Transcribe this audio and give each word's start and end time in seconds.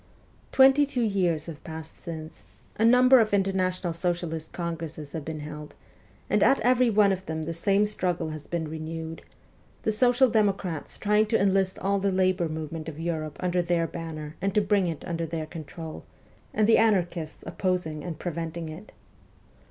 Twenty 0.51 0.87
two 0.87 1.03
years 1.03 1.45
have 1.45 1.63
passed 1.63 2.01
since; 2.01 2.41
a 2.75 2.83
number 2.83 3.19
of 3.19 3.35
International 3.35 3.93
Socialist 3.93 4.51
congresses 4.51 5.11
have 5.11 5.23
been 5.23 5.41
held, 5.41 5.75
and 6.27 6.41
at 6.41 6.59
every 6.61 6.89
one 6.89 7.11
of 7.11 7.27
them 7.27 7.43
the 7.43 7.53
same 7.53 7.85
struggle 7.85 8.29
has 8.31 8.47
been 8.47 8.67
renewed 8.67 9.21
the 9.83 9.91
social 9.91 10.27
democrats 10.27 10.97
trying 10.97 11.27
to 11.27 11.39
enlist 11.39 11.77
all 11.77 11.99
the 11.99 12.11
labour 12.11 12.49
movement 12.49 12.89
of 12.89 12.99
Europe 12.99 13.37
under 13.41 13.61
their 13.61 13.85
banner 13.85 14.35
and 14.41 14.55
to 14.55 14.61
bring 14.61 14.87
it 14.87 15.05
under 15.05 15.27
their 15.27 15.45
control, 15.45 16.03
and 16.51 16.65
the 16.65 16.79
anarchists 16.79 17.43
opposing 17.45 18.03
and 18.03 18.17
preventing 18.17 18.69
it. 18.69 18.93